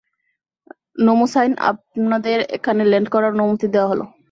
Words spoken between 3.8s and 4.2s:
হলো।